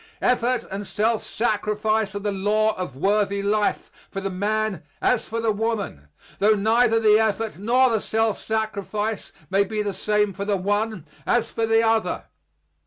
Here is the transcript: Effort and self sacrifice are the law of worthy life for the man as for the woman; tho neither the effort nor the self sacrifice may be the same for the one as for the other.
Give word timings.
Effort 0.23 0.63
and 0.71 0.87
self 0.87 1.21
sacrifice 1.23 2.15
are 2.15 2.21
the 2.21 2.31
law 2.31 2.75
of 2.75 2.95
worthy 2.95 3.43
life 3.43 3.91
for 4.09 4.19
the 4.19 4.31
man 4.31 4.81
as 4.99 5.27
for 5.27 5.39
the 5.39 5.51
woman; 5.51 6.07
tho 6.39 6.55
neither 6.55 6.99
the 6.99 7.19
effort 7.19 7.59
nor 7.59 7.91
the 7.91 8.01
self 8.01 8.43
sacrifice 8.43 9.31
may 9.51 9.63
be 9.63 9.83
the 9.83 9.93
same 9.93 10.33
for 10.33 10.43
the 10.43 10.57
one 10.57 11.05
as 11.27 11.51
for 11.51 11.67
the 11.67 11.83
other. 11.83 12.23